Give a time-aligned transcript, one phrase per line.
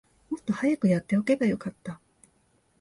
[0.31, 2.01] もっと早くやっておけばよかった